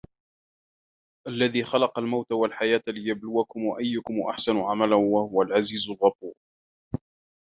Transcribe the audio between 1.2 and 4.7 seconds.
الَّذي خَلَقَ المَوتَ وَالحَياةَ لِيَبلُوَكُم أَيُّكُم أَحسَنُ